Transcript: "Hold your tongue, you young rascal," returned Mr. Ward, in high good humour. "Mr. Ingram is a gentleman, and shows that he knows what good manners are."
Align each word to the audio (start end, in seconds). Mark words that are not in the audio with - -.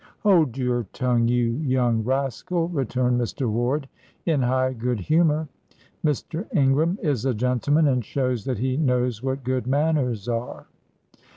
"Hold 0.21 0.57
your 0.57 0.87
tongue, 0.93 1.27
you 1.27 1.49
young 1.59 2.03
rascal," 2.03 2.69
returned 2.69 3.21
Mr. 3.21 3.47
Ward, 3.47 3.87
in 4.25 4.41
high 4.41 4.73
good 4.73 4.99
humour. 5.01 5.47
"Mr. 6.03 6.47
Ingram 6.55 6.97
is 7.03 7.23
a 7.23 7.35
gentleman, 7.35 7.87
and 7.87 8.03
shows 8.03 8.45
that 8.45 8.57
he 8.57 8.77
knows 8.77 9.21
what 9.21 9.43
good 9.43 9.67
manners 9.67 10.27
are." 10.27 10.65